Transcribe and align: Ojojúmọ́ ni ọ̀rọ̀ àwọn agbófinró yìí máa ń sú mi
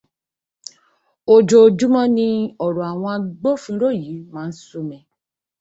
Ojojúmọ́ 1.33 2.05
ni 2.15 2.27
ọ̀rọ̀ 2.65 2.85
àwọn 2.91 3.11
agbófinró 3.17 3.89
yìí 4.01 4.25
máa 4.33 4.47
ń 4.49 4.53
sú 4.65 4.79
mi 4.89 4.97